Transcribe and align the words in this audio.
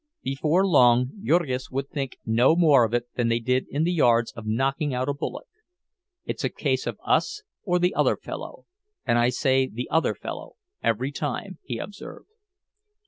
Before 0.23 0.65
long 0.65 1.11
Jurgis 1.23 1.69
would 1.69 1.91
think 1.91 2.17
no 2.25 2.55
more 2.55 2.83
of 2.85 2.93
it 2.95 3.07
than 3.15 3.27
they 3.27 3.37
did 3.37 3.67
in 3.69 3.83
the 3.83 3.91
yards 3.91 4.31
of 4.31 4.47
knocking 4.47 4.95
out 4.95 5.07
a 5.07 5.13
bullock. 5.13 5.45
"It's 6.25 6.43
a 6.43 6.49
case 6.49 6.87
of 6.87 6.97
us 7.05 7.43
or 7.61 7.77
the 7.77 7.93
other 7.93 8.17
fellow, 8.17 8.65
and 9.05 9.19
I 9.19 9.29
say 9.29 9.67
the 9.67 9.87
other 9.91 10.15
fellow, 10.15 10.53
every 10.81 11.11
time," 11.11 11.59
he 11.61 11.77
observed. 11.77 12.29